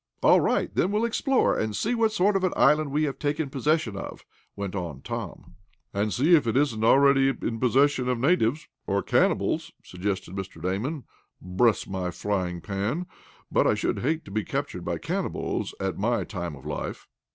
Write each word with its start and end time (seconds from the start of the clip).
"All 0.23 0.39
right, 0.41 0.73
then 0.73 0.91
we'll 0.91 1.05
explore, 1.05 1.55
and 1.55 1.75
see 1.75 1.93
what 1.93 2.11
sort 2.11 2.35
of 2.35 2.43
an 2.43 2.53
island 2.55 2.89
we 2.89 3.03
have 3.03 3.19
taken 3.19 3.51
possession 3.51 3.95
of," 3.95 4.25
went 4.55 4.73
on 4.75 5.03
Tom. 5.03 5.53
"And 5.93 6.11
see 6.11 6.33
if 6.33 6.47
it 6.47 6.57
isn't 6.57 6.83
already 6.83 7.27
in 7.29 7.59
possession 7.59 8.09
of 8.09 8.17
natives 8.17 8.67
or 8.87 9.03
cannibals," 9.03 9.71
suggested 9.83 10.35
Mr. 10.35 10.59
Damon. 10.59 11.03
"Bless 11.39 11.85
my 11.85 12.09
frying 12.09 12.61
pan! 12.61 13.05
but 13.51 13.67
I 13.67 13.75
should 13.75 13.99
hate 13.99 14.25
to 14.25 14.31
be 14.31 14.43
captured 14.43 14.83
by 14.83 14.97
cannibals 14.97 15.75
at 15.79 15.99
my 15.99 16.23
time 16.23 16.55
of 16.55 16.65
life." 16.65 17.07